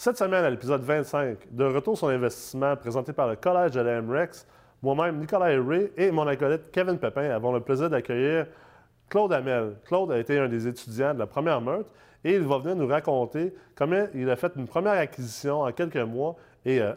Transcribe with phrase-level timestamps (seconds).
[0.00, 4.00] Cette semaine, à l'épisode 25, de Retour sur l'investissement présenté par le Collège de la
[4.00, 4.46] MREX,
[4.80, 8.46] moi-même, Nicolas Ray et mon acolyte Kevin Pepin avons le plaisir d'accueillir
[9.08, 9.74] Claude Hamel.
[9.84, 11.90] Claude a été un des étudiants de la première meurtre
[12.22, 15.96] et il va venir nous raconter comment il a fait une première acquisition en quelques
[15.96, 16.96] mois et a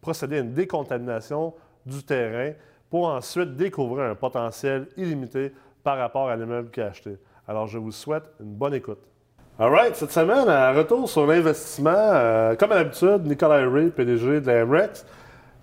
[0.00, 1.52] procédé à une décontamination
[1.84, 2.54] du terrain
[2.88, 5.52] pour ensuite découvrir un potentiel illimité
[5.84, 7.18] par rapport à l'immeuble qu'il a acheté.
[7.46, 9.10] Alors, je vous souhaite une bonne écoute.
[9.62, 14.40] All right, cette semaine, à retour sur l'investissement, euh, comme à l'habitude, Nicolas Ray, PDG
[14.40, 15.04] de la MREX,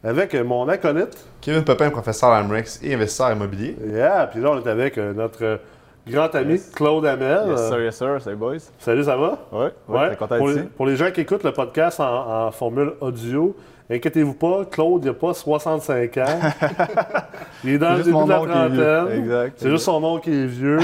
[0.03, 1.17] avec mon acolyte.
[1.41, 3.75] Kevin Pepin, professeur à MREX et investisseur immobilier.
[3.87, 5.59] Yeah, puis là, on est avec euh, notre
[6.07, 6.69] grand ami Yes.
[6.75, 7.47] Claude Hamel.
[7.49, 8.21] Yes, sir, yes, sir.
[8.21, 8.57] Salut, boys.
[8.77, 9.39] Salut, ça va?
[9.51, 9.99] Ouais, Ouais.
[10.09, 10.15] ouais.
[10.15, 13.55] Content Pour, les, pour les gens qui écoutent le podcast en, en formule audio,
[13.89, 16.23] inquiétez-vous pas, Claude, il n'a pas 65 ans.
[17.63, 19.51] il est dans le début de la trentaine.
[19.57, 20.79] C'est juste son nom qui est vieux.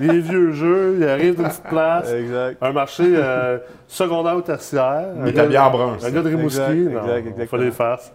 [0.00, 2.10] il est vieux jeu, il arrive d'une petite place.
[2.12, 2.58] Exact.
[2.60, 5.06] Un marché euh, secondaire ou tertiaire.
[5.16, 5.96] Il Un est gars- habillé en brun.
[6.04, 6.60] Un gars de Rimouski.
[6.60, 7.46] Exact, non, exact, on exactement.
[7.46, 8.12] fait les farces.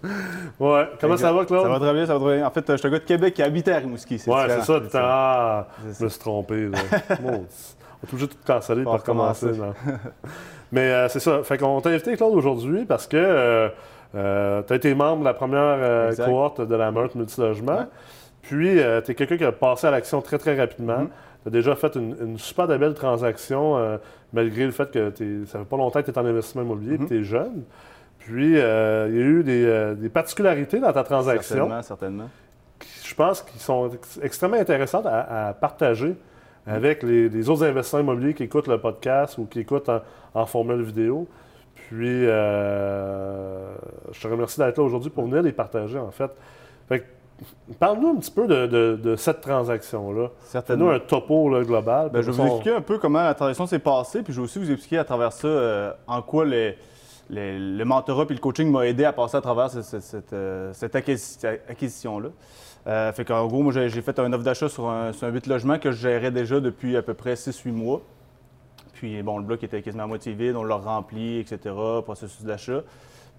[0.60, 0.88] ouais.
[1.00, 1.62] Comment ça va, Claude?
[1.62, 2.46] Ça va très bien, ça va très bien.
[2.46, 4.14] En fait, je suis un gars de Québec qui habitait à Rimouski.
[4.26, 4.80] Ouais, c'est ça.
[4.94, 6.68] Ah, C'est je me suis trompé.
[6.68, 6.78] Là.
[8.02, 9.48] On est obligé de tout canceller Faut pour recommencer.
[10.72, 11.42] Mais euh, c'est ça.
[11.42, 13.70] Fait qu'on t'a invité, Claude, aujourd'hui parce que
[14.12, 17.78] tu as été membre de la première euh, cohorte de la Meurthe Multilogement.
[17.78, 17.84] Ouais.
[18.42, 21.00] Puis, tu es quelqu'un qui a passé à l'action très, très rapidement.
[21.00, 21.08] Mhm.
[21.42, 23.96] Tu as déjà fait une, une super belle transaction, euh,
[24.32, 25.12] malgré le fait que
[25.46, 27.04] ça fait pas longtemps que tu es en investissement immobilier Mhm.
[27.04, 27.62] et tu es jeune.
[28.18, 32.28] Puis, euh, il y a eu des, euh, des particularités dans ta transaction Certainement, certainement.
[32.78, 36.14] qui, je pense qu'ils sont ex- extrêmement intéressantes à, à partager
[36.66, 40.00] avec les, les autres investisseurs immobiliers qui écoutent le podcast ou qui écoutent en,
[40.34, 41.26] en formule vidéo.
[41.88, 43.74] Puis, euh,
[44.12, 46.30] je te remercie d'être là aujourd'hui pour venir les partager, en fait.
[46.88, 47.04] Fait que,
[47.78, 50.28] Parle-nous un petit peu de, de- de cette transaction-là.
[50.28, 50.90] Fais-nous Certainement.
[50.90, 52.10] un topo là, global.
[52.12, 54.44] Ben, je vais vous expliquer un peu comment la transaction s'est passée, puis je vais
[54.44, 56.74] aussi vous expliquer à travers ça euh, en quoi le,
[57.30, 60.34] le, le mentorat puis le coaching m'a aidé à passer à travers ce- ce- cette,
[60.34, 62.28] euh, cette acquisi- acquisition-là.
[62.86, 65.46] Euh, fait qu'en gros, moi, j'ai fait un offre d'achat sur un, sur un 8
[65.46, 68.02] logements que je gérais déjà depuis à peu près 6-8 mois.
[69.00, 71.74] Puis, bon, le bloc était quasiment à moitié vide, on l'a rempli, etc.,
[72.04, 72.82] processus d'achat.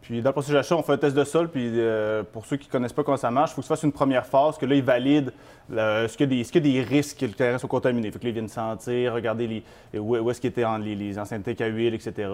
[0.01, 1.49] Puis, dans le processus d'achat, on fait un test de sol.
[1.49, 3.67] Puis, euh, pour ceux qui ne connaissent pas comment ça marche, il faut que se
[3.67, 5.31] fasse une première phase, que là, ils valident
[5.71, 8.09] est-ce qu'il y, a des- risques que le terrain soit contaminé.
[8.09, 9.63] Fait que là, ils viennent sentir, regarder
[9.93, 12.27] où, est-ce qu'il était en, les, les anciennes à huile, etc.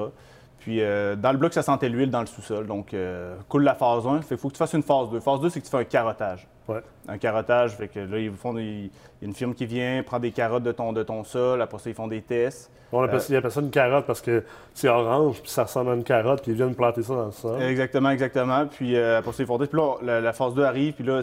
[0.59, 2.66] Puis, euh, dans le bloc, ça sentait l'huile dans le sous-sol.
[2.66, 4.21] Donc, euh, coule la phase 1.
[4.21, 5.19] Fait faut que tu fasses une phase 2.
[5.19, 6.81] Phase 2, c'est que tu fais un carottage Ouais.
[7.07, 7.72] un carottage.
[7.75, 8.83] Fait que là, ils font des- il
[9.22, 11.61] y a une firme qui vient, prend des carottes de ton, de ton sol.
[11.61, 12.72] Après ça, ils font des tests.
[12.91, 15.94] On appelle, ils appellent ça une carotte parce que c'est orange, puis ça ressemble à
[15.94, 17.61] une carotte, puis ils viennent planter ça dans le sol.
[17.61, 18.66] Exactement, exactement.
[18.66, 21.03] Puis euh, après ça, ils font des Puis là, la, la phase 2 arrive, puis
[21.03, 21.19] là,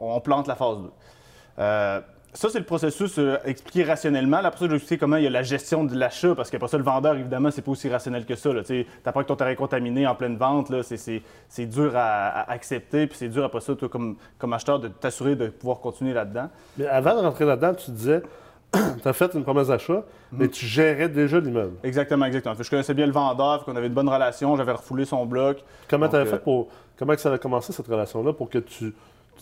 [0.00, 0.90] on plante la phase 2.
[2.36, 4.40] Ça, c'est le processus euh, expliqué rationnellement.
[4.40, 6.50] Là, après ça, je vais expliquer comment il y a la gestion de l'achat, parce
[6.50, 8.50] qu'après ça, le vendeur, évidemment, c'est pas aussi rationnel que ça.
[8.64, 11.22] Tu apprends que ton terrain est contaminé en pleine vente, c'est-
[11.66, 15.36] dur à, à accepter, puis c'est dur après ça, toi, comme, comme acheteur, de t'assurer
[15.36, 16.50] de pouvoir continuer là-dedans.
[16.76, 18.22] Mais avant de rentrer là-dedans, tu disais,
[18.72, 20.02] tu as fait une promesse d'achat,
[20.32, 21.76] mais tu gérais déjà l'immeuble.
[21.84, 22.56] Exactement, exactement.
[22.60, 25.62] Je connaissais bien le vendeur, qu'on avait une bonne relation, j'avais refoulé son bloc.
[25.88, 26.66] Comment tu avais euh, fait pour.
[26.98, 28.92] Comment que ça a commencé cette relation-là pour que tu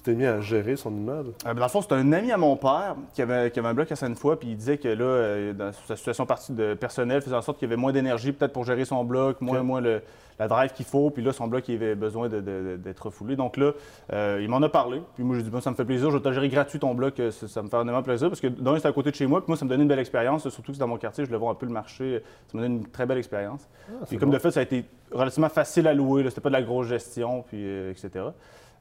[0.03, 1.33] tu t'es mis à gérer son immeuble?
[1.47, 3.75] Euh, dans le fond, c'était un ami à mon père qui avait, qui avait un
[3.75, 7.23] bloc à Sainte-Foy, puis il disait que là, euh, dans sa situation partie de personnelle,
[7.23, 9.81] faisait en sorte qu'il y avait moins d'énergie peut-être pour gérer son bloc, moins, moins
[9.81, 10.03] le-
[10.39, 13.37] la drive qu'il faut, puis là, son bloc, il avait besoin d'être refoulé.
[13.37, 13.73] Donc là,
[14.13, 16.17] euh, il m'en a parlé, puis moi, j'ai dit, Bon, ça me fait plaisir, je
[16.17, 18.79] vais te gérer gratuit ton bloc, ça, ça me fait énormément plaisir, parce que d'un,
[18.79, 20.73] c'est à côté de chez moi, puis moi, ça me donnait une belle expérience, surtout
[20.73, 22.73] que c'est dans mon quartier, je le vois un peu le marché, ça me donne
[22.79, 23.69] une très belle expérience.
[23.89, 24.35] Ah, c'est Puis comme bon.
[24.37, 26.25] de fait, ça a été relativement facile à louer.
[26.29, 28.11] C'était pas de la grosse gestion, puis etc.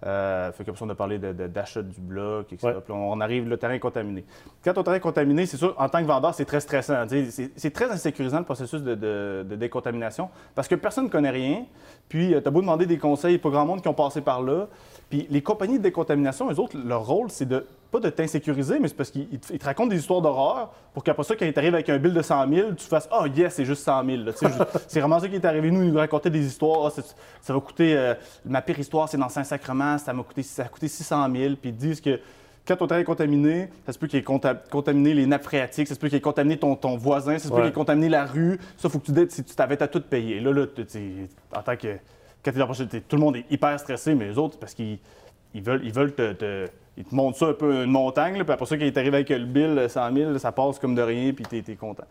[0.06, 2.68] Euh, fait comme ça, on a parlé d'achat du bloc, etc.
[2.76, 2.82] Ouais.
[2.84, 4.26] Puis on arrive, le terrain est contaminé.
[4.64, 7.06] Quand ton terrain est contaminé, c'est sûr, en tant que vendeur, c'est très stressant.
[7.56, 11.66] C'est très insécurisant le processus de, de- de décontamination parce que personne ne connaît rien.
[12.10, 14.68] Puis, tu as beau demander des conseils, pas grand monde qui ont passé par là.
[15.12, 18.88] Puis, les compagnies de décontamination, eux autres, leur rôle, c'est de pas de t'insécuriser, mais
[18.88, 21.74] c'est parce qu'ils ils te, racontent des histoires d'horreur pour qu'après ça, quand ils t'arrivent
[21.76, 24.24] avec un bill de 100 000, tu fasses Ah, yes, c'est juste 100 000.
[24.24, 24.32] là.
[24.32, 25.70] Tu sais, je- c'est vraiment ça qui est arrivé.
[25.70, 26.86] Nous, ils nous racontaient des histoires.
[26.98, 27.02] Ah,
[27.42, 27.96] ça va coûter.
[27.96, 28.16] euh,
[28.46, 31.56] ma pire histoire, c'est dans Saint-Sacrement, ça m'a coûté, ça a coûté 600 000.
[31.62, 32.18] Puis ils disent que
[32.66, 35.90] quand ton terrain est contaminé, ça se peut qu'il ait conta- contaminé les nappes phréatiques,
[35.90, 37.62] ça se peut qu'il ait contaminé ton, ton voisin, ça se peut Ouais.
[37.64, 38.58] qu'il ait contaminé la rue.
[38.78, 40.40] Ça, faut que tu dises, si tu t'avais à tout payer.
[40.40, 40.66] Là, là,
[41.58, 41.98] en tant que.
[42.44, 44.98] Quand dans la prochaine- tout le monde est hyper stressé, mais les autres, parce qu'ils
[45.54, 46.68] ils veulent, ils veulent te,
[46.98, 49.30] ils te montrent ça un peu une montagne, puis après ça, quand ils t'arrivent avec
[49.30, 52.04] le bill 100 000, ça passe comme de rien, puis t'es, t'es content.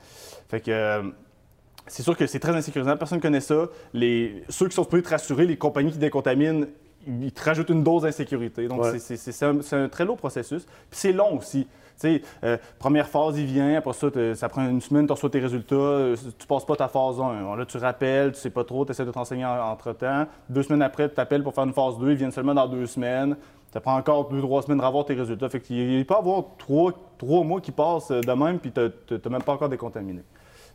[0.48, 0.70] Fait que.
[0.70, 1.02] euh,
[1.86, 3.66] c'est sûr que c'est très insécurisant, personne ne connaît ça.
[3.92, 6.66] Les, ceux qui sont supposés te rassurer, les compagnies qui décontaminent,
[7.06, 8.68] il te rajoute une dose d'insécurité.
[8.68, 8.98] Donc, Ouais.
[8.98, 9.42] c'est-
[9.74, 10.64] un, très lourd processus.
[10.64, 11.64] Puis c'est long aussi.
[11.64, 11.70] Tu
[12.16, 15.38] sais, euh, première phase, il vient, après ça, ça prend une semaine, tu reçois tes
[15.40, 17.42] résultats, euh, tu passes pas ta phase 1.
[17.42, 20.26] Bon, là, tu rappelles, tu sais pas trop, tu essaies de t'enseigner en- entre-temps.
[20.48, 22.86] Deux semaines après, tu t'appelles pour faire une phase 2, ils viennent seulement dans deux
[22.86, 23.36] semaines.
[23.72, 25.48] Ça prend encore deux, trois semaines de revoir tes résultats.
[25.50, 28.72] Fait qu'il il peut y avoir trois, trois mois qui passent euh, de même, puis
[28.72, 30.22] tu n'as même pas encore décontaminé.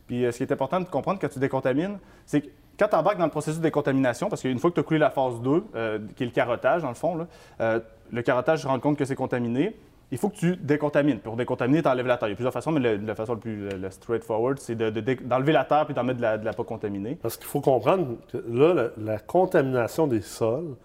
[0.06, 2.46] Puis euh, ce qui est important de comprendre quand tu décontamines, c'est que
[2.78, 4.98] quand tu embarques dans le processus de décontamination, parce qu'une fois que tu as coulé
[4.98, 7.26] la phase 2, euh, qui est le carottage dans le fond, là,
[7.60, 7.80] euh,
[8.12, 9.76] le carottage se rend compte que c'est contaminé,
[10.12, 11.18] il faut que tu décontamines.
[11.18, 12.28] Pour décontaminer, tu enlèves la terre.
[12.28, 14.90] Il y a plusieurs façons, mais le- la façon la plus la straightforward, c'est de-
[14.90, 17.16] de dé- d'enlever la terre puis d'en mettre de la, de la pas contaminée.
[17.20, 20.76] Parce qu'il faut comprendre que là, la, la contamination des sols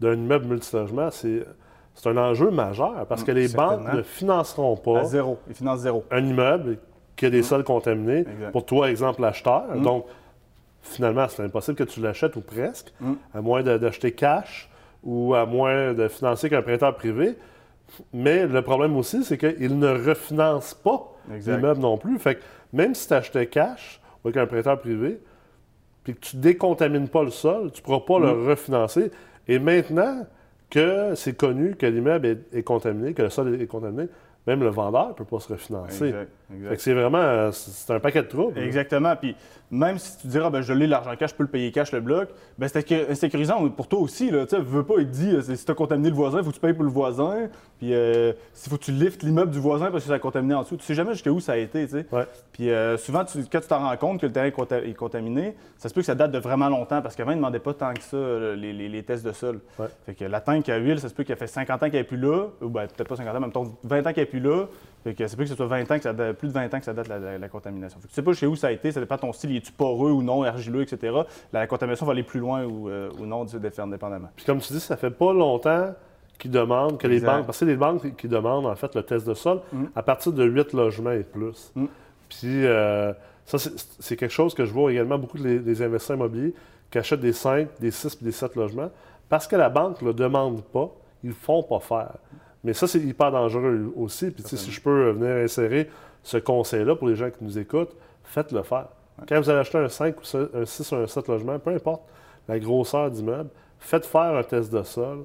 [0.00, 1.44] d'un immeuble multilogement, c'est
[1.94, 5.36] c'est un enjeu majeur parce que Mm, les banques ne financeront pas À zéro.
[5.48, 6.04] Ils financent zéro.
[6.12, 6.78] un immeuble
[7.16, 8.22] qui a des sols contaminés.
[8.22, 8.30] Mm.
[8.30, 8.52] Exact.
[8.52, 9.64] Pour toi, exemple, l'acheteur.
[9.74, 9.82] Mm.
[9.82, 10.04] Donc,
[10.82, 13.12] finalement, c'est impossible que tu l'achètes ou presque, Mm.
[13.34, 14.68] à moins d'acheter cash
[15.02, 17.36] ou à moins de financer qu'un prêteur privé.
[18.12, 21.14] Mais le problème aussi, c'est qu'il ne refinance pas
[21.56, 22.18] l'immeuble non plus.
[22.18, 22.40] Fait que
[22.72, 25.20] même si tu achetais cash ou avec un prêteur privé,
[26.04, 28.22] puis que tu décontamines pas le sol, tu ne pourras pas Mm.
[28.24, 29.10] le refinancer.
[29.46, 30.26] Et maintenant
[30.70, 34.06] que c'est connu que l'immeuble est, est contaminé, que le sol est contaminé,
[34.46, 36.08] même le vendeur ne peut pas se refinancer.
[36.08, 36.30] Exact.
[36.54, 36.68] Exact.
[36.70, 38.58] Fait que c'est vraiment c'est un paquet de troubles.
[38.58, 39.14] Exactement.
[39.16, 39.34] Puis
[39.70, 42.00] même si tu diras, ben, je l'ai l'argent cash, je peux le payer cash le
[42.00, 44.30] bloc, ben, c'est insécurisant pour toi aussi.
[44.30, 46.44] Là, tu veux pas, il te dit, euh, si tu as contaminé le voisin, il
[46.44, 47.48] faut que tu payes pour le voisin.
[47.78, 50.54] Puis euh, s'il faut que tu liftes l'immeuble du voisin parce que ça a contaminé
[50.54, 51.84] en dessous, tu sais jamais jusqu'où ça a été.
[51.86, 52.06] tu sais.
[52.10, 52.26] Ouais.
[52.52, 54.94] Puis euh, souvent, tu- quand tu t'en rends compte que le terrain est conta- est
[54.94, 57.58] contaminé, ça se peut que ça date de vraiment longtemps parce qu'avant, ils ne demandaient
[57.58, 58.16] pas tant que ça
[58.56, 59.60] les, les- les tests de sol.
[59.78, 59.86] Ouais.
[60.06, 62.04] Fait que la tank à huile, ça se peut qu'elle fait 50 ans qu'elle n'est
[62.04, 64.40] plus là, ou ben, peut-être pas 50 ans, mais mettons 20 ans qu'elle n'est plus
[64.40, 64.64] là.
[65.08, 66.52] Fait que ça se peut que ce soit 20 ans que ça date- plus de
[66.52, 67.98] 20 ans que ça date la, la- la contamination.
[68.00, 69.56] Fait que tu sais pas chez où ça a été, ça dépend de ton style,
[69.56, 71.16] est-tu poreux ou non, argileux, etc.
[71.52, 74.28] La, contamination va aller plus loin ou, euh, ou non, dépendamment.
[74.36, 75.94] Puis comme tu dis, ça fait pas longtemps
[76.38, 79.02] qu'ils demandent, que les banques, parce que c'est les banques qui- demandent en fait le
[79.02, 79.84] test de sol Mm.
[79.96, 81.72] à partir de 8 logements et plus.
[81.74, 81.86] Mm.
[82.28, 83.12] Puis euh,
[83.46, 86.54] ça, c'est- c'est quelque chose que je vois également beaucoup des, des investisseurs immobiliers
[86.90, 88.90] qui achètent des 5, des 6 puis des 7 logements
[89.28, 90.90] parce que la banque ne le demande pas,
[91.24, 92.14] ils ne le font pas faire.
[92.64, 94.30] Mais ça, c'est hyper dangereux aussi.
[94.30, 95.88] Puis si je peux venir insérer
[96.22, 97.94] ce conseil-là pour les gens qui nous écoutent,
[98.24, 98.88] faites-le faire.
[99.28, 102.02] Quand vous allez acheter un 5 ou un 6 ou un 7 logements, peu importe
[102.48, 105.24] la grosseur d'immeuble, faites faire un test de sol.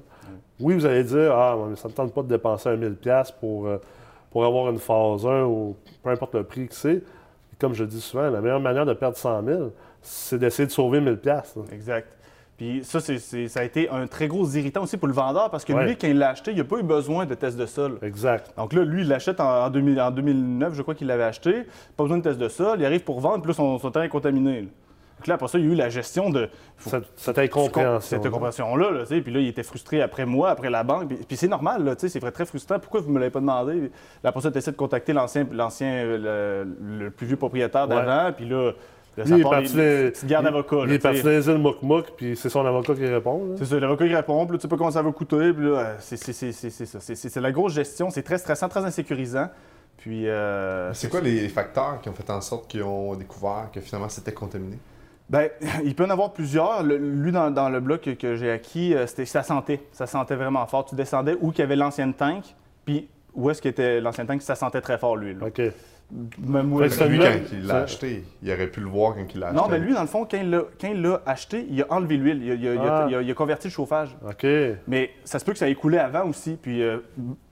[0.60, 2.94] Oui, vous allez dire, ah, mais ça ne me tente pas de dépenser un 1000$
[2.94, 3.78] piastres pour, euh,
[4.30, 7.02] pour avoir une phase 1 ou peu importe le prix que c'est.
[7.58, 9.70] Comme je dis souvent, la meilleure manière de perdre 100 000,
[10.02, 11.16] c'est d'essayer de sauver 1000$.
[11.16, 11.64] piastres, là.
[11.72, 12.08] Exact.
[12.56, 15.72] Puis ça, ça a été un très gros irritant aussi pour le vendeur parce que
[15.72, 15.86] Ouais.
[15.86, 17.98] lui, quand il l'a acheté, il n'a pas eu besoin de test de sol.
[18.02, 18.52] Exact.
[18.56, 21.64] Donc là, lui, il l'achète en, en 2000 en 2009, je crois qu'il l'avait acheté.
[21.96, 22.78] Pas besoin de test de sol.
[22.78, 24.60] Il arrive pour vendre, puis là, son, son terrain est contaminé.
[24.62, 24.66] là.
[25.18, 26.48] Donc là, après ça, il y a eu la gestion de.
[26.76, 28.00] faut- Cette, cette incompréhension.
[28.00, 29.20] Cette incompréhension-là, là, tu sais.
[29.20, 31.08] puis là, il était frustré après moi, après la banque.
[31.08, 32.78] Puis, puis c'est normal, tu sais, c'est vrai, très frustrant.
[32.78, 33.90] Pourquoi vous ne me l'avez pas demandé?
[34.22, 37.88] Là, après ça, tu essaies de contacter l'ancien, l'ancien euh, le, le plus vieux propriétaire
[37.88, 38.72] d'avant, puis là,
[39.16, 40.76] là, ça Lui, il est part parti les- dans- les petites gardes il- d'avocat.
[40.82, 43.54] Il là, est parti dans les îles puis c'est son avocat qui répond.
[43.56, 45.64] C'est ça, l'avocat qui répond, puis là, tu sais pas comment ça va coûter, puis
[45.64, 47.00] là, euh, c'est c'est- c'est- c'est- c'est ça.
[47.00, 49.48] C'est- C'est c'est la grosse gestion, c'est très stressant, très insécurisant.
[49.96, 50.28] Puis.
[50.28, 54.08] euh, C'est quoi les facteurs qui ont fait en sorte qu'ils ont découvert que finalement
[54.08, 54.76] c'était contaminé?
[55.30, 55.48] Ben,
[55.84, 56.82] il peut en avoir plusieurs.
[56.82, 59.80] Le- lui, dans, dans le bloc que, que j'ai acquis, euh, c'était sa santé.
[59.92, 60.84] Ça sentait vraiment fort.
[60.84, 62.44] Tu descendais où qu'il y avait l'ancienne tank,
[62.84, 65.34] puis où est-ce qu'était l'ancienne tank, ça sentait très fort, lui.
[65.34, 65.46] là.
[65.46, 65.62] OK.
[66.38, 69.40] Même moi, c'est Lui, quand il l'a acheté, il aurait pu le voir quand il
[69.40, 69.60] l'a acheté.
[69.60, 70.50] Non, mais lui, dans le fond, quand il
[71.02, 72.40] l'a- acheté, il a enlevé l'huile.
[72.42, 73.06] Il, il Ah.
[73.08, 74.16] il a- il a converti le chauffage.
[74.28, 74.46] OK.
[74.86, 76.56] Mais ça se peut que ça ait coulé avant aussi.
[76.60, 76.98] Puis, euh,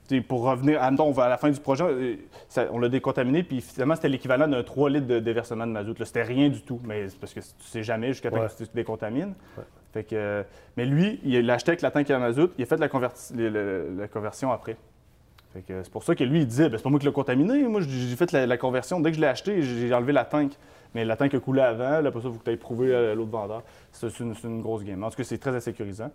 [0.09, 2.15] tu sais, pour revenir, admettons, on va à la fin du projet, euh,
[2.49, 5.99] ça- on l'a décontaminé, puis finalement, c'était l'équivalent d'un 3 litres de déversement de mazout.
[5.99, 6.05] là.
[6.05, 8.47] C'était rien du tout, mais c'est parce que tu sais jamais jusqu'à temps Ouais.
[8.49, 9.35] que tu te décontamines.
[9.59, 9.65] Ouais.
[9.93, 10.43] Fait que, euh,
[10.77, 13.35] mais lui, il l'a acheté avec la tank à mazout, il a fait converti-
[13.99, 14.77] la conversion après.
[15.53, 17.13] Fait que c'est pour ça que lui, il disait, Ben, c'est pas moi qui l'ai
[17.13, 19.01] contaminé, moi j'ai fait la, la conversion.
[19.01, 20.53] Dès que je l'ai acheté, j'ai enlevé la tank.
[20.95, 22.95] Mais la tank a coulé avant, là, après ça, il faut que tu ailles prouver
[22.95, 23.63] à l'autre vendeur.
[23.93, 25.03] C'est une, grosse game.
[25.03, 26.11] En tout cas, c'est très insécurisant.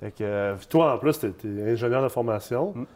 [0.00, 2.72] Fait que, euh, Puis toi, en plus, tu es, ingénieur de formation.
[2.74, 2.86] Mm.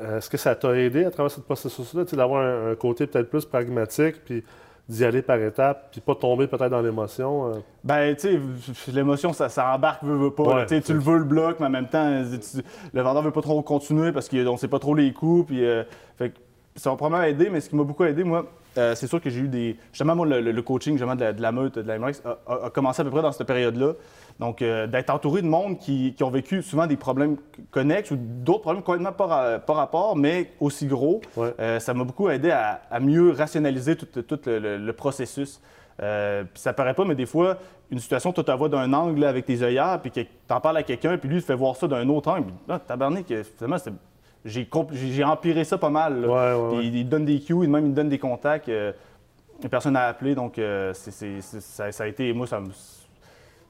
[0.00, 3.30] Euh, Est-ce que ça t'a aidé à travers ce processus-là, d'avoir un, un côté peut-être
[3.30, 4.44] plus pragmatique, puis
[4.88, 7.46] d'y aller par étapes, puis pas tomber peut-être dans l'émotion?
[7.54, 7.58] euh?
[7.84, 8.38] Ben, tu
[8.82, 10.64] sais, l'émotion, ça, ça embarque, veut, veut pas.
[10.66, 10.66] Ouais.
[10.80, 12.62] Tu le veux le bloc, mais en même temps, tu-
[12.92, 15.44] le vendeur veut pas trop continuer parce qu'on sait pas trop les coûts.
[15.46, 15.84] Puis, euh,
[16.18, 16.38] fait que
[16.76, 18.44] ça m'a probablement aidé, mais ce qui m'a beaucoup aidé, moi,
[18.78, 19.76] euh, c'est sûr que j'ai eu des.
[19.92, 22.66] Justement, moi, le, coaching justement, de, la, de la meute, de la MRX, a, a-
[22.66, 23.92] a commencé à peu près dans cette période-là.
[24.40, 27.36] Donc, euh, d'être entouré de monde qui, qui ont vécu souvent des problèmes
[27.70, 31.52] connexes ou d'autres problèmes complètement pas, ra- pas rapport, mais aussi gros, Ouais.
[31.60, 35.60] euh, ça m'a beaucoup aidé à, à mieux rationaliser tout, tout le, le- le processus.
[36.02, 37.58] Euh, puis ça paraît pas, mais des fois,
[37.90, 40.78] une situation, tu la vois d'un angle là, avec tes œillères, puis que t'en parles
[40.78, 42.44] à quelqu'un, puis lui, il te fait voir ça d'un autre angle.
[42.46, 43.26] Puis, ah, tabarnak,
[43.58, 43.92] finalement, c'est-
[44.44, 46.24] j'ai j'ai empiré ça pas mal.
[46.26, 46.86] Ouais, ouais, Puis ouais.
[46.86, 48.68] Il, il donne des cues, même il me donne des contacts.
[48.68, 48.92] euh,
[49.62, 52.60] les personnes à appeler, donc euh, c'est- c'est- c'est- ça, ça a été, moi, ça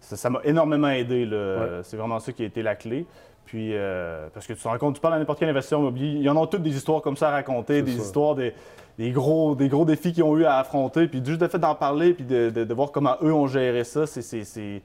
[0.00, 1.26] ça ça m'a énormément aidé.
[1.26, 1.82] là.
[1.82, 3.04] C'est vraiment ça qui a été la clé.
[3.44, 6.12] Puis, euh, parce que tu te rends compte, tu parles à n'importe quel investisseur immobilier,
[6.16, 8.02] il y en a toutes des histoires comme ça à raconter, des ça.
[8.02, 8.54] histoires des,
[8.98, 11.06] des gros, des gros défis qu'ils ont eu à affronter.
[11.08, 13.84] Puis juste le fait d'en parler, puis de, de- de voir comment eux ont géré
[13.84, 14.82] ça, c'est-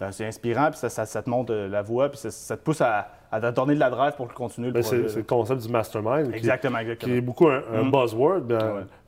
[0.00, 2.30] c'est ben, c'est inspirant, puis ça, ça- ça te montre euh, la voie, puis ça,
[2.30, 5.08] ça te pousse à, à te donner de la drive pour continuer le Ben, projet.
[5.08, 6.30] c'est le concept du mastermind.
[6.30, 7.14] qui- Exactement, Qui, exactement.
[7.14, 7.90] est beaucoup un, un Mm.
[7.90, 8.42] buzzword.
[8.50, 8.58] Ouais.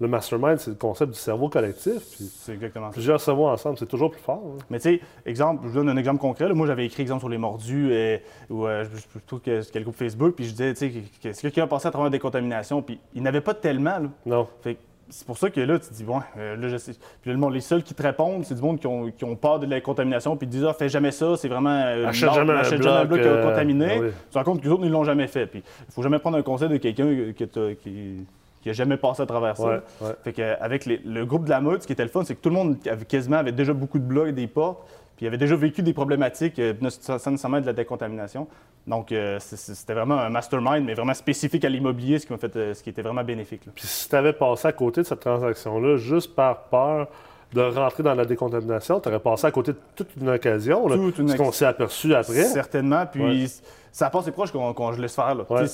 [0.00, 2.02] Le mastermind, c'est le concept du cerveau collectif.
[2.42, 2.92] C'est exactement ça.
[2.92, 4.42] plusieurs cerveaux ensemble, c'est toujours plus fort.
[4.46, 4.58] hein.
[4.70, 6.46] Mais tu sais, exemple, je vous donne un exemple concret.
[6.46, 6.54] là.
[6.54, 8.18] Moi, j'avais écrit exemple sur les mordus euh,
[8.50, 11.40] ou euh, je, trouve que le groupe Facebook, puis je disais, tu sais, que- que-
[11.40, 13.98] quelqu'un a passé à travers des contaminations, puis il n'avait pas tellement.
[13.98, 14.08] Là.
[14.26, 14.46] Non.
[14.60, 14.76] Fait
[15.12, 16.92] c'est pour ça que là, tu te dis, bon, euh, là, je sais.
[16.92, 19.24] Puis là, le monde, les seuls qui te répondent, c'est du monde qui ont, qui
[19.24, 21.70] ont peur de la contamination, puis ils te disent, ah, fais jamais ça, c'est vraiment.
[21.70, 23.86] euh, Achète non, jamais un bloc, qui a euh, contaminé.
[23.90, 24.08] ah oui.
[24.10, 25.46] Tu te rends compte que les autres, ils l'ont jamais fait.
[25.46, 28.26] Puis il faut jamais prendre un conseil de quelqu'un qui,
[28.62, 29.66] qui a jamais passé à travers ça.
[29.66, 30.12] Ouais, ouais.
[30.24, 32.48] Fait qu'avec le groupe de la mode, ce qui était le fun, c'est que tout
[32.48, 34.80] le monde avait, quasiment avait déjà beaucoup de blogs, des portes,
[35.22, 38.48] puis avait déjà vécu des problématiques, euh, sans nécessairement de la décontamination.
[38.88, 43.02] Donc, euh, c'était vraiment un mastermind, mais vraiment spécifique à l'immobilier, ce qui euh, était
[43.02, 43.62] vraiment bénéfique.
[43.72, 47.06] Puis si tu avais passé à côté de cette transaction-là juste par peur
[47.52, 50.88] de rentrer dans la décontamination, tu aurais passé à côté de toute une occasion.
[50.88, 52.44] là, Toute une ce qu'on s'est aperçu après.
[52.44, 53.46] Certainement, puis Ouais.
[53.92, 55.34] ça passe proche qu'on qu'on- je laisse faire.
[55.34, 55.44] Là.
[55.50, 55.64] Ouais.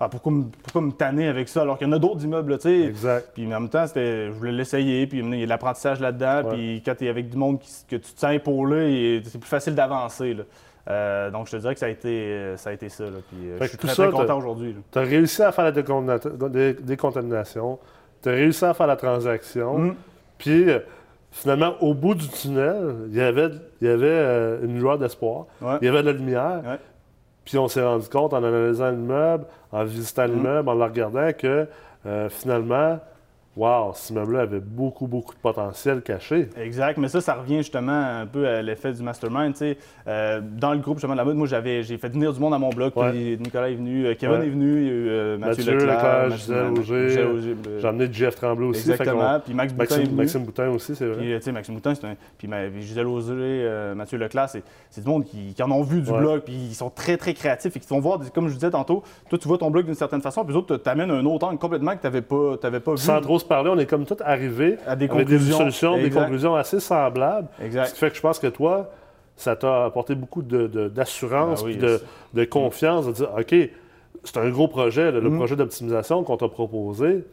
[0.00, 2.52] Ah, pourquoi, me- pourquoi me tanner avec ça alors qu'il y en a d'autres immeubles,
[2.52, 2.80] là, tu sais.
[2.88, 3.28] Exact.
[3.32, 6.48] Puis en même temps, c'était, je voulais l'essayer, puis il y a de l'apprentissage là-dedans,
[6.48, 6.54] Ouais.
[6.56, 9.48] puis quand tu es avec du monde qui- que tu te sens épaulé, c'est plus
[9.48, 10.36] facile d'avancer.
[10.88, 13.04] Euh, donc je te dirais que ça a été, ça, a été ça.
[13.04, 13.10] là.
[13.28, 14.74] Puis, euh, je suis très, ça, très t'as- content aujourd'hui.
[14.90, 17.78] Tu as réussi à faire la décontamina- dé- décontamination,
[18.22, 19.94] tu as réussi à faire la transaction, Mm.
[20.38, 20.80] puis euh,
[21.30, 25.46] finalement, au bout du tunnel, il y avait, il y avait euh, une lueur d'espoir,
[25.60, 25.78] Ouais.
[25.80, 26.78] il y avait de la lumière, Ouais.
[27.44, 30.32] puis on s'est rendu compte en analysant l'immeuble, en visitant Mm.
[30.32, 31.66] l'immeuble, en le regardant, que
[32.06, 32.98] euh, finalement,
[33.60, 36.48] wow, cet immeuble-là avait beaucoup, beaucoup de potentiel caché.
[36.56, 39.54] Exact, mais ça, ça revient justement un peu à l'effet du mastermind.
[40.06, 42.54] Euh, dans le groupe justement de la mode, moi j'avais, j'ai fait venir du monde
[42.54, 42.92] à mon blog.
[42.92, 43.36] puis Ouais.
[43.38, 44.46] Nicolas est venu, euh, Kevin Ouais.
[44.46, 47.88] est venu, il y a eu euh, Mathieu, Mathieu Leclerc, Leclerc, Gisèle Auger, euh, J'ai
[47.88, 48.90] emmené Jeff Tremblay aussi.
[48.90, 49.40] Exactement.
[49.44, 50.16] Puis Max Boutin est Maxime, venu.
[50.16, 51.16] Maxime Boutin aussi, c'est vrai.
[51.18, 52.14] Puis, tu sais, Maxime Moutin, c'est un.
[52.38, 52.48] Puis,
[52.80, 56.10] Gisèle Auger, euh, Mathieu Leclerc, c'est, c'est du monde qui, qui en ont vu du
[56.10, 56.18] Ouais.
[56.18, 58.70] blog, puis ils sont très, très créatifs et qui te font voir, comme je disais
[58.70, 61.46] tantôt, toi, tu vois ton blog d'une certaine façon, puis les autres t'amènent un autre
[61.46, 62.98] angle complètement que tu n'avais pas, pas vu.
[62.98, 66.08] Sans trop se parler, on est comme tout arrivé À des avec des solutions, des
[66.10, 67.48] conclusions assez semblables.
[67.58, 67.92] Ce Exact.
[67.92, 68.90] qui fait que je pense que toi,
[69.36, 72.00] ça t'a apporté beaucoup de- de- d'assurance Ben oui, puis de,
[72.34, 73.54] de confiance, de dire, OK,
[74.24, 75.36] c'est un gros projet, le Mhm.
[75.36, 77.24] projet d'optimisation qu'on t'a proposé,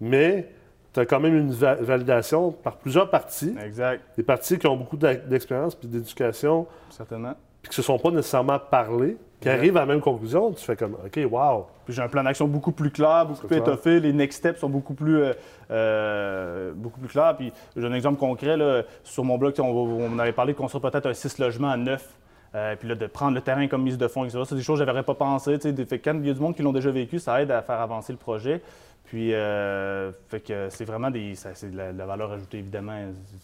[0.00, 0.48] mais
[0.92, 4.76] tu as quand même une va- validation par plusieurs parties, Exact, des parties qui ont
[4.76, 7.34] beaucoup d'expérience puis d'éducation, certainement.
[7.62, 10.64] puis qui ne se sont pas nécessairement parlé, qui arrivent à la même conclusion, tu
[10.64, 11.66] fais comme, OK, wow.
[11.84, 14.00] Puis j'ai un plan d'action beaucoup plus clair, beaucoup plus étoffé.
[14.00, 15.32] Les next steps sont beaucoup plus, euh,
[15.70, 17.36] euh, beaucoup plus clairs.
[17.36, 18.56] Puis j'ai un exemple concret.
[18.56, 21.76] Là, sur mon blog, on, on avait parlé de construire peut-être un 6 logements à
[21.76, 22.08] 9.
[22.54, 24.42] Euh, puis là, de prendre le terrain comme mise de fonds, etc.
[24.46, 25.58] C'est des choses que je n'avais pas pensé.
[25.58, 27.62] Fait que quand il y a du monde qui l'ont déjà vécu, ça aide à
[27.62, 28.60] faire avancer le projet.
[29.04, 32.58] Puis, euh, fait que c'est vraiment des, ça- c'est de la, de la valeur ajoutée,
[32.58, 32.92] évidemment.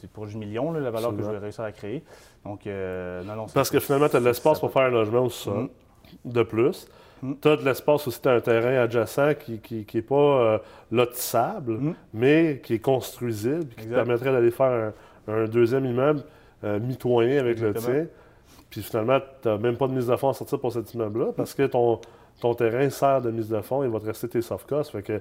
[0.00, 2.02] C'est pour du million, là, la valeur que je vais réussir à créer.
[2.44, 3.46] Donc, euh, non, non.
[3.52, 5.68] Parce que finalement, tu as de l'espace ça pour faire un logement sol, Mhm.
[6.24, 6.86] De plus.
[7.22, 7.36] Mhm.
[7.40, 9.60] Tu as de l'espace aussi, tu as un terrain adjacent qui
[9.94, 10.58] n'est pas euh,
[10.92, 11.94] lotissable, Mhm.
[12.14, 14.92] mais qui est construisible, qui te permettrait d'aller faire
[15.28, 16.22] un, un deuxième immeuble
[16.64, 17.88] euh, mitoyen avec Exactement.
[17.88, 18.06] le tien.
[18.70, 21.32] Puis finalement, tu n'as même pas de mise de fonds à sortir pour cet immeuble-là,
[21.36, 22.00] parce que ton,
[22.40, 24.90] ton terrain sert de mise de fonds, il va te rester tes soft costs.
[24.92, 25.20] Fait que,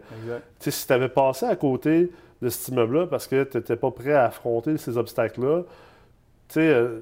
[0.59, 4.13] si tu avais passé à côté de cet immeuble-là parce que tu n'étais pas prêt
[4.13, 6.99] à affronter ces obstacles-là, tu sais, euh,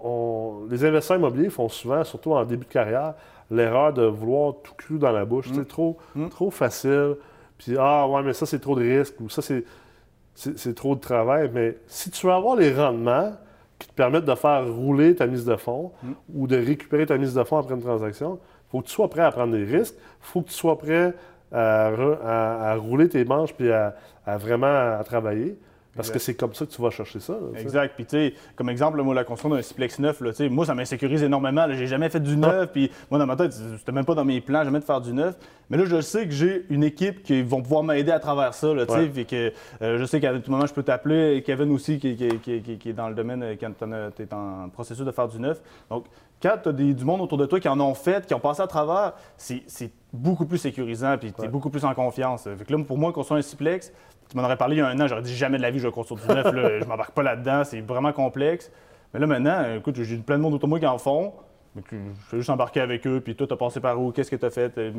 [0.00, 3.14] on- les investisseurs immobiliers font souvent, surtout en début de carrière,
[3.50, 5.50] l'erreur de vouloir tout cru dans la bouche.
[5.50, 5.54] Mm.
[5.54, 6.28] C'est trop, Mm.
[6.28, 7.16] trop facile.
[7.58, 11.50] Puis, ah, ouais, mais ça, c'est trop de risques ou ça, c'est, trop de travail.
[11.54, 13.32] Mais si tu veux avoir les rendements
[13.78, 16.12] qui te permettent de faire rouler ta mise de fonds Mm.
[16.34, 19.08] ou de récupérer ta mise de fonds après une transaction, il faut que tu sois
[19.08, 19.94] prêt à prendre des risques.
[19.96, 21.14] Il faut que tu sois prêt
[21.52, 23.94] à, re- à- à rouler tes manches puis à,
[24.26, 24.66] à vraiment
[24.98, 25.56] à travailler.
[25.96, 26.12] Parce Exact.
[26.14, 27.32] que c'est comme ça que tu vas chercher ça.
[27.32, 27.58] là.
[27.60, 27.92] Exact.
[27.96, 30.66] Puis, tu sais, comme exemple, moi, la construction d'un Ciplex neuf, là, tu sais, moi,
[30.66, 31.66] ça m'insécurise énormément.
[31.72, 32.70] J'ai jamais fait du neuf.
[32.72, 35.12] Puis, moi, dans ma tête, c'était même pas dans mes plans, jamais de faire du
[35.12, 35.36] neuf.
[35.70, 38.72] Mais là, je sais que j'ai une équipe qui vont pouvoir m'aider à travers ça.
[38.72, 38.84] Là.
[38.88, 39.06] Ouais.
[39.08, 41.42] Puis que, euh, je sais qu'à tout moment, je peux t'appeler.
[41.44, 44.34] Kevin aussi, qui, qui- qui- qui- qui est dans le domaine, euh, quand tu es
[44.34, 45.60] en processus de faire du neuf.
[45.90, 46.04] Donc,
[46.42, 48.60] quand tu as du monde autour de toi qui en ont fait, qui ont passé
[48.60, 51.48] à travers, c'est c'est beaucoup plus sécurisant puis tu es Ouais.
[51.48, 52.44] beaucoup plus en confiance.
[52.44, 53.92] Fait que là, pour moi, construire un siplex,
[54.30, 55.78] tu m'en aurais parlé il y a un an, j'aurais dit jamais de la vie,
[55.78, 56.52] je vais construire du neuf.
[56.52, 56.78] là.
[56.80, 58.70] je m'embarque pas là-dedans, c'est vraiment complexe.
[59.14, 61.32] Mais là, maintenant, écoute, j'ai plein de monde autour de moi qui en font.
[61.74, 61.96] Mais je
[62.30, 64.76] fais juste embarquer avec eux, puis toi, t'as passé par où, qu'est-ce que t'as fait,
[64.78, 64.92] euh,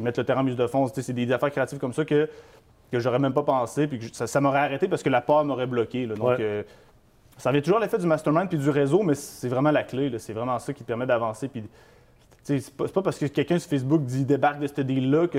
[0.00, 2.28] mettre le terrain en mise de fond, c'est des affaires créatives comme ça que,
[2.90, 5.44] que j'aurais même pas pensé, puis que ça, ça m'aurait arrêté parce que la peur
[5.44, 6.04] m'aurait bloqué.
[6.06, 6.14] là.
[6.16, 6.36] Donc, Ouais.
[6.40, 6.62] euh,
[7.38, 10.10] ça avait toujours l'effet du mastermind puis du réseau, mais c'est vraiment la clé.
[10.18, 11.46] C'est vraiment ça qui te permet d'avancer.
[11.48, 11.62] Puis,
[12.42, 15.38] c'est pas, pas parce que quelqu'un sur Facebook dit débarque de ce deal-là que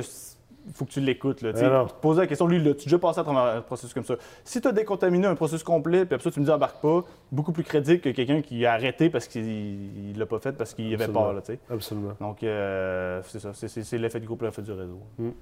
[0.73, 1.41] faut que tu l'écoutes.
[1.41, 1.53] là.
[1.53, 4.15] Tu poser la question, lui, là, tu déjà passé à travers un processus comme ça.
[4.43, 7.03] Si tu as décontaminé un processus complet, puis après ça, tu me dis embarque pas,
[7.31, 10.73] beaucoup plus crédible que quelqu'un qui a arrêté parce qu'il il l'a pas fait parce
[10.73, 11.33] qu'il avait peur.
[11.33, 11.41] Là.
[11.69, 12.13] Absolument.
[12.19, 13.51] Donc, euh, c'est ça.
[13.53, 14.99] C'est- l'effet du groupe, l'effet du réseau.
[15.17, 15.33] Puis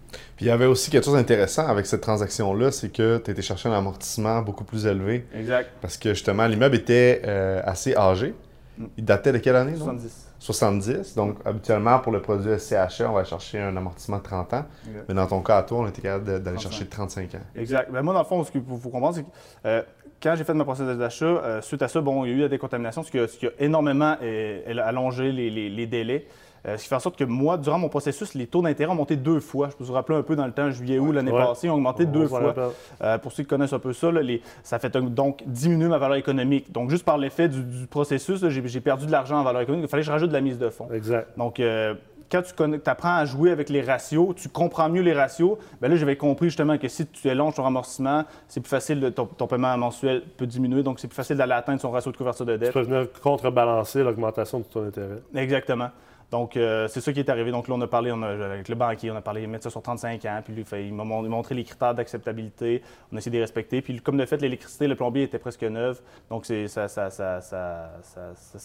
[0.42, 3.70] il y avait aussi quelque chose d'intéressant avec cette transaction-là, c'est que tu étais chercher
[3.70, 5.26] un amortissement beaucoup plus élevé.
[5.34, 5.70] Exact.
[5.82, 8.34] Parce que justement, l'immeuble était euh, assez âgé.
[8.78, 8.86] Mm.
[8.98, 9.74] Il datait de quelle année?
[9.78, 9.98] non?
[10.46, 10.86] 70.
[10.86, 11.16] 70.
[11.16, 14.66] Donc, habituellement, pour le produit SCHA, on va chercher un amortissement de 30 ans.
[15.08, 16.60] Mais dans ton cas, à toi, on était capable d'aller 35.
[16.62, 17.40] chercher 35 ans.
[17.56, 17.92] Exact.
[17.92, 19.28] Ben, moi, dans le fond, ce qu'il faut, faut comprendre, c'est que
[19.66, 19.82] euh,
[20.22, 22.42] quand j'ai fait ma procédure d'achat, euh, suite à ça, bon, il y a eu
[22.42, 26.28] la décontamination, ce qui a, ce qui a énormément euh, allongé les, les- les délais.
[26.68, 28.96] Euh, ce qui fait en sorte que moi, durant mon processus, les taux d'intérêt ont
[28.96, 29.70] monté deux fois.
[29.70, 31.46] Je peux vous rappeler un peu dans le temps, juillet-août, l'année Ouais.
[31.46, 32.54] passée, ils ont augmenté On deux fois.
[33.04, 35.98] Euh, pour ceux qui connaissent un peu ça, là, les- ça fait donc diminuer ma
[36.00, 36.72] valeur économique.
[36.72, 39.86] Donc, juste par l'effet du, du processus, j'ai perdu de l'argent en valeur économique.
[39.86, 40.88] Il fallait que je rajoute de la mise de fonds.
[40.92, 41.38] Exact.
[41.38, 41.94] Donc, euh,
[42.32, 45.96] quand tu apprends à jouer avec les ratios, tu comprends mieux les ratios, ben là,
[45.96, 49.46] j'avais compris justement que si tu élonges ton remboursement, c'est plus facile, de, ton, ton
[49.46, 52.54] paiement mensuel peut diminuer, donc c'est plus facile d'aller atteindre son ratio de couverture de
[52.54, 52.74] Tu dette.
[52.74, 55.22] peux venir contrebalancer l'augmentation de ton intérêt.
[55.36, 55.90] Exactement.
[56.32, 57.52] Donc, euh, c'est ça qui est arrivé.
[57.52, 59.64] Donc, là, on a parlé on a- avec le banquier, on a parlé de mettre
[59.66, 63.16] ça sur 35 ans, puis lui, fait- il m'a mon- montré les critères d'acceptabilité, on
[63.16, 63.82] a essayé de les respecter.
[63.82, 66.88] Puis, comme de fait, l'électricité, le plombier était presque neuf, donc ça,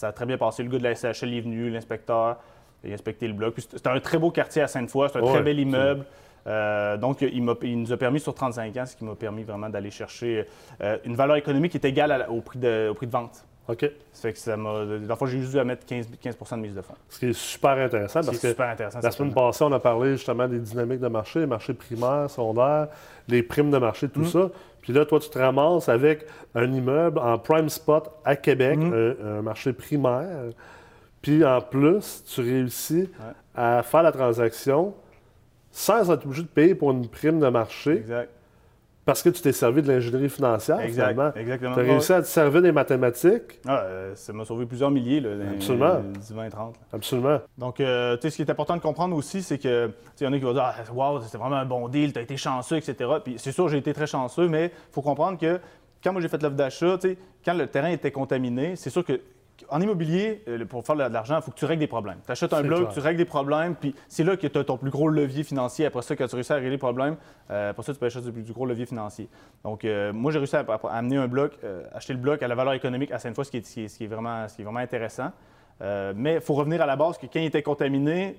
[0.02, 0.62] a très bien passé.
[0.62, 2.36] Le gars de la SHL est venu, l'inspecteur,
[2.84, 3.54] il a inspecté le bloc.
[3.58, 6.04] C'est- c'était un très beau quartier à Sainte-Foy, c'est un Ouais, très bel immeuble.
[6.46, 9.90] Euh, donc, il, nous a permis sur 35 ans, ce qui m'a permis vraiment d'aller
[9.90, 10.46] chercher
[10.80, 13.44] euh, une valeur économique qui est égale à au, prix de, au prix de vente.
[13.70, 13.90] OK.
[14.12, 14.84] Ça fait que ça m'a.
[15.06, 16.94] Dans j'ai juste eu à mettre 15, 15 de mise de fonds.
[17.08, 19.00] Ce qui est super intéressant parce que super intéressant.
[19.02, 22.88] la semaine passée, on a parlé justement des dynamiques de marché, les marchés primaires, secondaires,
[23.28, 24.26] les primes de marché, tout Mm.
[24.26, 24.50] ça.
[24.82, 28.92] Puis là, toi, tu te ramasses avec un immeuble en prime spot à Québec, Mm.
[28.92, 30.50] un, un marché primaire.
[31.22, 33.08] Puis en plus, tu réussis
[33.54, 34.94] à faire la transaction
[35.70, 38.30] sans être obligé de payer pour une prime de marché Exact.
[39.10, 41.08] Parce que tu t'es servi de l'ingénierie financière, Exact.
[41.10, 41.32] finalement.
[41.34, 41.74] Exactement.
[41.74, 43.58] Tu as réussi à te servir des mathématiques.
[43.66, 45.94] Ah, euh, ça m'a sauvé plusieurs milliers, là, Absolument.
[46.14, 46.74] les 10, 20, 30.
[46.76, 46.80] là.
[46.92, 47.38] Absolument.
[47.58, 50.24] Donc, euh, tu sais, ce qui est important de comprendre aussi, c'est que, tu sais,
[50.24, 52.20] il y en a qui vont dire, ah, wow, c'était vraiment un bon deal, tu
[52.20, 53.10] as été chanceux, etc.
[53.24, 55.58] Puis c'est sûr, j'ai été très chanceux, mais il faut comprendre que
[56.04, 59.04] quand moi j'ai fait l'offre d'achat, tu sais, quand le terrain était contaminé, c'est sûr
[59.04, 59.20] que
[59.68, 62.18] en immobilier, euh, pour faire de l'argent, il faut que tu règles des problèmes.
[62.24, 62.92] Tu achètes un bloc, clair.
[62.94, 65.86] tu règles des problèmes, puis c'est là que tu as ton plus gros levier financier.
[65.86, 67.16] Après ça, quand tu réussis à régler les problèmes,
[67.50, 69.28] euh, après ça, tu peux acheter du plus gros levier financier.
[69.64, 72.48] Donc, euh, moi, j'ai réussi à, à amener un bloc, euh, acheter le bloc à
[72.48, 74.48] la valeur économique à Sainte-Foy, ce qui est, ce qui est- ce qui est vraiment,
[74.48, 75.30] ce qui est vraiment intéressant.
[76.14, 78.36] Mais il faut revenir à la base que quand il était contaminé,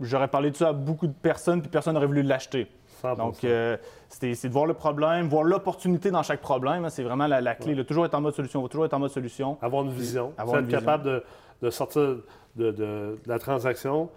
[0.00, 2.66] j'aurais parlé de ça à beaucoup de personnes, puis personne n'aurait voulu l'acheter.
[3.12, 3.16] 100%.
[3.16, 3.76] Donc, euh,
[4.08, 6.84] c'est de voir le problème, voir l'opportunité dans chaque problème.
[6.84, 7.74] hein, c'est vraiment la, la clé.
[7.74, 7.84] là.
[7.84, 8.66] toujours être en mode solution.
[8.68, 9.58] Toujours être en mode solution.
[9.60, 10.32] Avoir une vision.
[10.38, 10.80] Avoir une être vision.
[10.80, 11.22] capable de,
[11.62, 12.16] de sortir de,
[12.56, 14.08] de- de la transaction.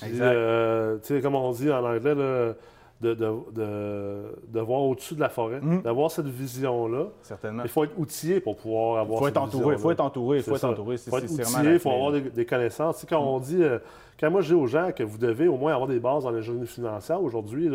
[0.00, 0.24] Puis, Exact.
[0.32, 2.52] euh, comme on dit en anglais, là,
[3.02, 5.82] de, de, voir au-dessus de la forêt, Mhm.
[5.82, 7.06] d'avoir cette vision-là.
[7.22, 7.62] Certainement.
[7.64, 9.74] Il faut être outillé pour pouvoir avoir faut cette entouré.
[9.74, 10.36] Il faut être entouré.
[10.38, 10.96] Il faut être entouré.
[10.96, 13.04] Il faut être outillé, il faut avoir des, des connaissances.
[13.08, 13.78] Quand on dit, euh,
[14.18, 16.30] quand moi je dis aux gens que vous devez au moins avoir des bases dans
[16.30, 17.70] l'ingénierie financière aujourd'hui,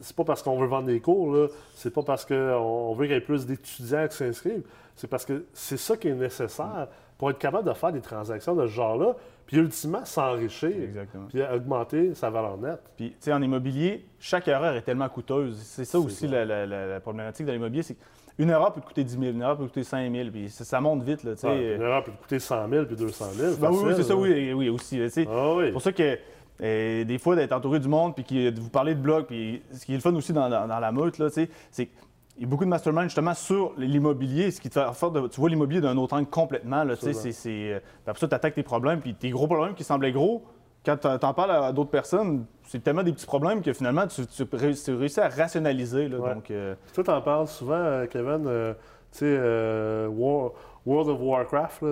[0.00, 3.14] c'est- pas parce qu'on veut vendre des cours, là, c'est pas parce qu'on veut qu'il
[3.14, 4.62] y ait plus d'étudiants qui s'inscrivent,
[4.96, 8.54] c'est parce que c'est ça qui est nécessaire pour être capable de faire des transactions
[8.54, 9.14] de ce genre-là,
[9.46, 11.26] puis ultimement s'enrichir, Exactement.
[11.28, 12.80] puis augmenter sa valeur nette.
[12.96, 15.58] Puis, tu sais, en immobilier, chaque erreur est tellement coûteuse.
[15.62, 17.96] C'est ça C'est aussi la, la- la- la problématique de l'immobilier, c'est
[18.36, 20.48] qu'une erreur peut te coûter 10 000, une erreur peut te coûter 5 000, puis
[20.48, 21.74] ça, ça monte vite, là, tu sais.
[21.74, 23.54] Une erreur peut te coûter 100 000 puis 200 000.
[23.60, 24.96] Ben oui, oui, c'est ça, oui, oui, aussi.
[24.98, 25.06] là.
[25.28, 25.64] Ah oui.
[25.66, 26.18] C'est pour ça que
[26.62, 29.62] euh, des fois, d'être entouré du monde, puis qui- de vous parler de blog, puis
[29.72, 32.42] ce qui est le fun aussi dans, dans- dans la meute, là, tu c'est qu'il
[32.42, 35.40] y a beaucoup de mastermind justement sur l'immobilier, ce qui te fait en de, tu
[35.40, 36.84] vois l'immobilier d'un autre angle complètement.
[36.84, 39.74] Là, tu c'est, c'est, euh, après ça, tu attaques tes problèmes, puis tes gros problèmes
[39.74, 40.42] qui semblaient gros,
[40.84, 44.26] quand tu en parles à d'autres personnes, c'est tellement des petits problèmes que finalement, tu,
[44.26, 46.08] tu réussis, tu réussis à rationaliser.
[46.08, 46.34] Là, Ouais.
[46.34, 48.72] donc, euh, Toi, t'en parles souvent, euh, Kevin, euh,
[49.12, 50.52] tu sais, euh, War-
[50.86, 51.84] World of Warcraft,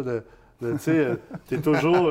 [0.60, 1.08] tu sais,
[1.46, 2.10] t'es toujours...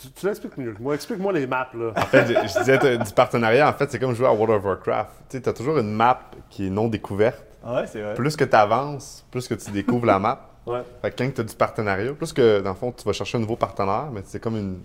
[0.00, 0.94] tu tu l'expliques mieux que moi.
[0.94, 1.92] Explique-moi les maps, là.
[1.96, 4.64] En fait, je, je disais du partenariat, en fait, c'est comme jouer à World of
[4.64, 5.10] Warcraft.
[5.28, 7.42] Tu sais, as toujours une map qui est non découverte.
[7.66, 8.14] ouais, c'est vrai.
[8.14, 10.46] Plus que tu avances, plus que tu découvres la map.
[10.66, 10.82] Ouais.
[11.02, 13.38] Fait que quand tu as du partenariat, plus que dans le fond, tu vas chercher
[13.38, 14.80] un nouveau partenaire, mais c'est comme une-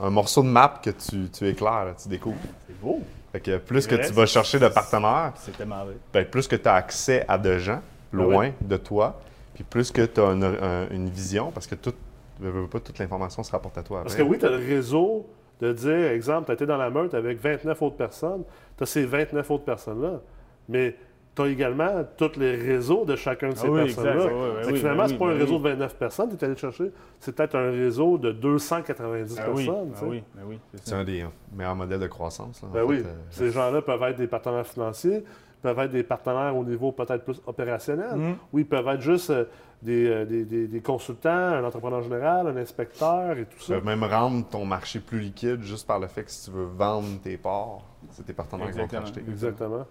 [0.00, 2.38] un morceau de map que tu, tu éclaires, là, tu découvres.
[2.66, 3.00] C'est beau.
[3.32, 5.94] Fait que plus que vrai, tu vas chercher de partenaires, C'est tellement vrai.
[6.12, 7.80] ben, plus que tu as accès à de gens
[8.12, 9.20] loin de toi,
[9.54, 11.94] puis plus que tu as une, un- une vision, parce que tout,
[12.40, 14.02] veux, veux pas, toute l'information se rapporte à toi.
[14.02, 15.26] Parce que oui, tu as le réseau
[15.60, 18.44] de dire, exemple, tu as été dans la meute avec 29 autres personnes,
[18.76, 20.20] tu as ces 29 autres personnes-là,
[20.68, 20.96] mais
[21.42, 24.14] tu as également tous les réseaux de chacun de ces Ah oui, personnes-là.
[24.14, 24.32] exact.
[24.34, 25.62] Oui, oui, finalement, ben c'est oui, pas ben un réseau oui.
[25.62, 29.50] de 29 personnes que tu es allé chercher, c'est peut-être un réseau de 290 Ah
[29.54, 29.90] oui, personnes.
[29.94, 30.58] ah tu oui, ben oui.
[30.82, 31.24] c'est un des
[31.54, 32.62] meilleurs modèles de croissance.
[32.62, 35.24] là, Ben fait, euh, ces gens-là peuvent être des partenaires financiers,
[35.62, 38.36] peuvent être des partenaires au niveau peut-être plus opérationnel, Mhm.
[38.52, 39.44] ou ils peuvent être juste euh,
[39.82, 43.78] des, euh, des- des- des consultants, un entrepreneur général, un inspecteur et tout Tu ça.
[43.78, 46.64] peux même rendre ton marché plus liquide juste par le fait que si tu veux
[46.66, 49.86] vendre tes parts, c'est tes partenaires qui vont te Exactement.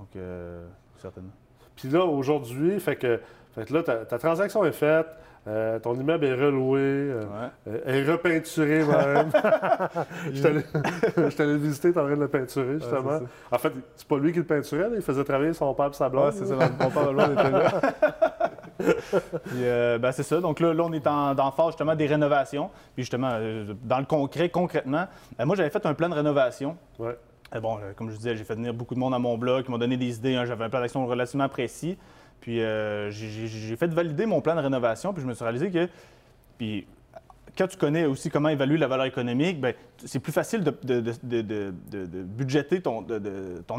[0.00, 1.30] Donc, euh, certainement.
[1.76, 3.20] Puis là, aujourd'hui, fait que,
[3.54, 5.06] fait que là, ta, ta transaction est faite,
[5.46, 7.48] euh, ton immeuble est reloué, euh, Ouais.
[7.68, 9.30] euh, est repeinturé même.
[10.32, 13.20] Je le visiter, t'es en train de le peinturer, justement.
[13.50, 15.92] en fait, c'est pas lui qui le peinturait, là, il faisait travailler son père et
[15.92, 16.26] sa blonde.
[16.26, 17.80] Ouais, c'est ça, dans mon père, on était là.
[19.44, 20.40] Puis, euh, ben, c'est ça.
[20.40, 22.70] Donc là, là on est en, dans phase justement des rénovations.
[22.94, 23.38] Puis justement,
[23.84, 25.06] dans le concret, concrètement,
[25.38, 26.76] moi j'avais fait un plan de rénovation.
[27.60, 29.70] Bon, euh, comme je disais, j'ai fait venir beaucoup de monde à mon blog, qui
[29.70, 30.36] m'ont donné des idées.
[30.36, 30.44] hein.
[30.44, 31.98] J'avais un plan d'action relativement précis.
[32.40, 35.88] Puis euh, j'ai- fait valider mon plan de rénovation, puis je me suis réalisé que.
[36.58, 36.86] Puis
[37.58, 39.74] quand tu connais aussi comment évaluer la valeur économique, ben,
[40.06, 43.04] c'est plus facile de, de- budgéter ton,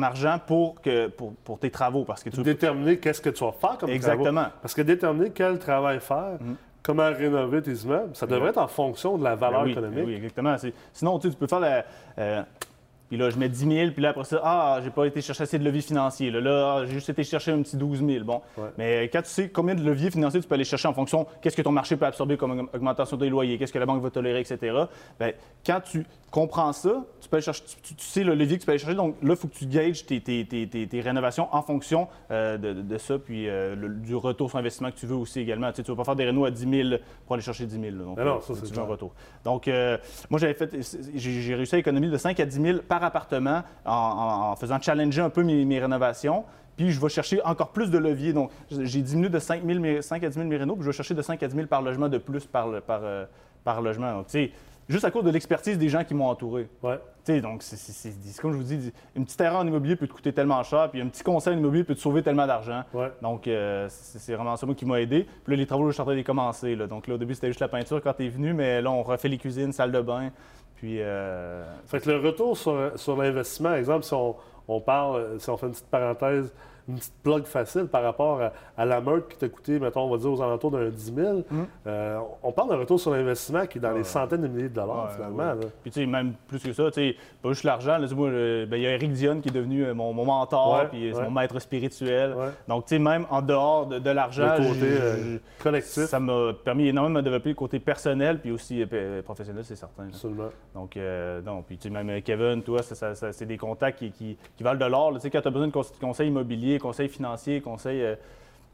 [0.04, 2.04] argent pour, que, pour, pour tes travaux.
[2.04, 4.42] Parce que tu Déterminer qu'est-ce que tu vas faire comme Exactement.
[4.42, 4.56] travaux.
[4.62, 6.56] Parce que déterminer quel travail faire, Mhm.
[6.84, 9.98] comment rénover tes immeubles, ça devrait être en fonction de la valeur Ben oui, économique.
[10.00, 10.56] ben oui, exactement.
[10.94, 11.86] Sinon, tu sais, tu peux faire la.
[12.20, 12.44] euh,
[13.12, 15.44] puis là, je mets 10 000, puis là, après ça, ah, j'ai pas été chercher
[15.44, 16.32] assez de levier financier.
[16.32, 18.24] Là, là j'ai juste été chercher un petit 12 000.
[18.24, 18.42] Bon.
[18.58, 18.70] Ouais.
[18.78, 21.58] Mais quand tu sais combien de leviers financiers tu peux aller chercher en fonction, qu'est-ce
[21.58, 24.40] que ton marché peut absorber comme augmentation des loyers, qu'est-ce que la banque va tolérer,
[24.40, 24.86] etc.
[25.20, 25.34] Bien,
[25.66, 28.72] quand tu comprends ça, tu, peux aller chercher, tu, sais le levier que tu peux
[28.72, 28.96] aller chercher.
[28.96, 32.58] Donc là, il faut que tu gages tes, tes- tes- tes- rénovations en fonction euh,
[32.58, 35.70] de, ça, puis euh, le- du retour sur investissement que tu veux aussi également.
[35.74, 36.90] Tu ne vas pas faire des rénos à 10 000
[37.26, 37.84] pour aller chercher 10 000.
[37.98, 38.04] là.
[38.06, 39.12] Donc, non, euh, ça, c'est un retour.
[39.44, 39.98] Donc, euh,
[40.30, 40.74] moi, j'avais fait,
[41.14, 44.56] j'ai j'ai réussi à économiser de 5 à 10 000 par appartement en, en- en
[44.56, 46.44] faisant challenger un peu mes, mes rénovations.
[46.78, 48.34] Puis, je vais chercher encore plus de leviers.
[48.34, 50.92] Donc, j'ai diminué de 5, 000 mes- 5 à 10 000 mes puis je vais
[50.94, 53.26] chercher de 5 à 10 000 par logement de plus par, euh,
[53.64, 54.12] par logement.
[54.14, 54.52] Donc, tu sais,
[54.90, 56.68] juste à cause de l'expertise des gens qui m'ont entouré.
[56.82, 56.98] Ouais.
[57.24, 60.14] Tu sais, donc, c'est- comme je vous dis, une petite erreur en immobilier peut te
[60.14, 62.82] coûter tellement cher, puis un petit conseil en immobilier peut te sauver tellement d'argent.
[62.94, 63.12] Ouais.
[63.22, 65.28] Donc, euh, c'est c'est vraiment ça moi, qui m'a aidé.
[65.44, 66.76] Puis là, les travaux, je suis en train de les commencer.
[66.76, 66.88] là.
[66.88, 69.04] Donc là, au début, c'était juste la peinture quand tu es venu, mais là, on
[69.04, 70.32] refait les cuisines, salle de bain.
[70.82, 74.36] Puis, euh, Fait que le retour sur, sur l'investissement, exemple, si on,
[74.68, 76.52] on parle, si on fait une petite parenthèse,
[76.88, 80.10] une petite plug facile par rapport à, à la meute qui t'a coûté, mettons, on
[80.10, 81.66] va dire aux alentours d'un 10 000, Mhm.
[81.88, 84.00] euh, on parle d'un retour sur l'investissement qui est dans Ouais.
[84.00, 85.38] les centaines de milliers de dollars, Ouais, finalement.
[85.54, 85.62] ouais.
[85.64, 85.68] là.
[85.82, 87.98] Puis, tu sais, même plus que ça, tu sais, pas juste l'argent.
[88.02, 90.88] euh, ben, il y a Eric Dion qui est devenu euh, mon, mon mentor, Ouais,
[90.90, 92.34] puis mon maître spirituel.
[92.36, 92.48] Ouais.
[92.68, 97.20] Donc, tu sais, même en dehors de, de l'argent, euh, collectif, ça m'a permis énormément
[97.20, 100.04] de développer le côté personnel, puis aussi euh, professionnel, c'est certain.
[100.04, 100.10] là.
[100.12, 100.50] absolument.
[100.74, 101.62] Donc, euh, non.
[101.62, 104.64] Puis, tu sais, même Kevin, toi, ça, ça- ça- c'est des contacts qui, qui- qui
[104.64, 105.14] valent de l'or.
[105.16, 108.16] Tu sais, quand tu as besoin de conse- conseils immobiliers, conseils financiers, conseils euh,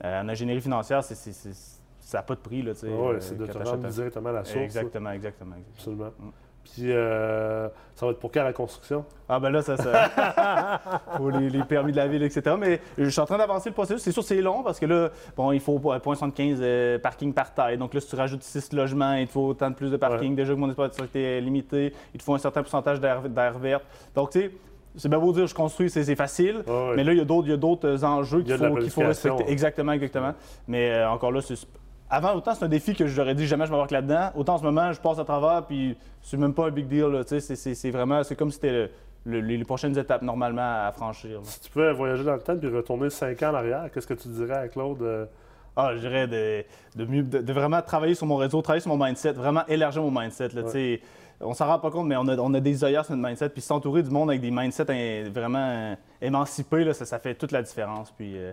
[0.04, 2.62] euh, en ingénierie financière, c'est, ça n'a pas de prix.
[2.62, 4.64] Là, sais, Ouais, euh, c'est de te rendre un- directement à la source.
[4.64, 5.56] Exactement, exactement.
[5.56, 5.74] exactement.
[5.76, 6.12] Absolument.
[6.20, 6.30] Mm.
[6.64, 9.06] Puis, euh, ça va être pour quand la construction?
[9.30, 10.82] Ah ben là, ça, ça...
[11.16, 12.58] pour les, les permis de la ville, etc.
[12.60, 14.02] Mais je suis en train d'avancer le processus.
[14.04, 17.78] C'est sûr, c'est long parce que là, bon, il faut 0.75 euh, parking par taille.
[17.78, 20.36] Donc là, si tu rajoutes 6 logements, il te faut autant de plus de parking.
[20.36, 23.22] Déjà que mon espace de sécurité est limité, il te faut un certain pourcentage d'air
[23.22, 23.80] d'air vert.
[24.14, 24.52] Donc, tu sais,
[24.98, 26.64] c'est bien beau dire je construis, c'est facile.
[26.96, 29.52] Mais là, il y a d'autres- d'autres enjeux qu'il faut, faut respecter.
[29.52, 30.34] Exactement, exactement.
[30.68, 31.56] Mais euh, encore là, c'est.
[32.10, 34.30] Avant, autant c'est un défi que j'aurais dit jamais je m'embarque là-dedans.
[34.36, 37.22] Autant en ce moment, je passe à travers, puis c'est même pas un big deal.
[37.26, 38.24] C'est vraiment.
[38.24, 38.90] C'est comme si c'était le-
[39.26, 41.32] le- les, les prochaines étapes normalement à franchir.
[41.32, 41.44] là.
[41.44, 44.14] Si tu pouvais voyager dans le temps puis retourner cinq ans en arrière, qu'est-ce que
[44.14, 45.02] tu dirais à Claude?
[45.02, 45.26] euh,
[45.80, 46.64] Ah, je dirais de,
[46.96, 50.02] de, mieux- de- de vraiment travailler sur mon réseau, travailler sur mon mindset, vraiment élargir
[50.02, 50.48] mon mindset.
[50.56, 51.02] Là, Ouais.
[51.40, 53.50] On s'en rend pas compte, mais on a, des œillères sur notre mindset.
[53.50, 58.12] Puis s'entourer du monde avec des mindsets vraiment émancipés, ça, fait toute la différence.
[58.12, 58.52] Puis euh,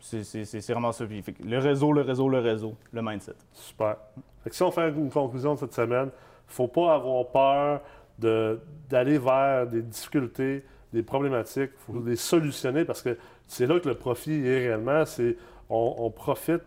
[0.00, 1.06] c'est vraiment ça.
[1.06, 3.34] Puis, le réseau, le réseau, le réseau, le mindset.
[3.52, 3.96] Super.
[4.42, 6.10] Fait que si on fait une conclusion de cette semaine,
[6.46, 7.80] faut pas avoir peur
[8.18, 11.70] d'aller vers des difficultés, des problématiques.
[11.78, 15.06] Faut les solutionner parce que c'est là que le profit est réellement.
[15.06, 15.36] C'est
[15.70, 16.62] on, profite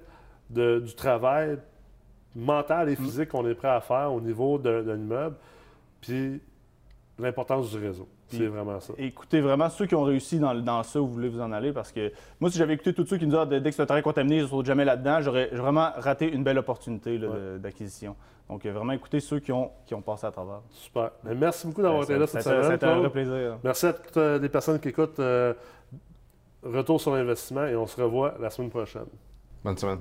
[0.50, 1.58] du travail
[2.38, 5.36] mental et physique qu'on est prêt à faire au niveau d'un immeuble.
[6.00, 6.40] Puis
[7.20, 8.08] l'importance du réseau.
[8.28, 8.94] C'est vraiment ça.
[8.98, 11.72] Écoutez vraiment ceux qui ont réussi dans, dans ça où vous voulez vous en aller
[11.72, 13.82] parce que moi, si j'avais écouté tous ceux qui nous disent ah, dès que c'est
[13.82, 17.18] un terrain contaminé, je ne saute jamais là-dedans, j'aurais j'aurais vraiment raté une belle opportunité
[17.18, 17.58] Ouais.
[17.58, 18.16] d'acquisition.
[18.50, 20.60] Donc, euh, vraiment écoutez ceux qui ont, qui ont passé à travers.
[20.72, 21.12] Super.
[21.24, 22.72] Mais merci beaucoup d'avoir été là cette semaine.
[22.74, 23.58] été un vrai plaisir.
[23.64, 25.54] Merci à toutes euh, les personnes qui écoutent euh,
[26.64, 29.06] Retour sur l'investissement et on se revoit la semaine prochaine.
[29.64, 30.00] Bonne semaine.